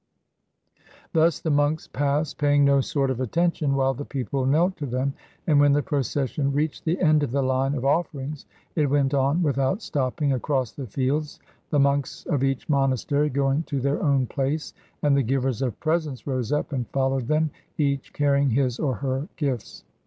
[1.13, 5.13] Thus the monks passed, paying no sort of attention, while the people knelt to them;
[5.45, 9.43] and when the procession reached the end of the line of offerings, it went on
[9.43, 14.73] without stopping, across the fields, the monks of each monastery going to their own place;
[15.03, 19.27] and the givers of presents rose up and followed them, each carrying his or her
[19.35, 19.83] gifts.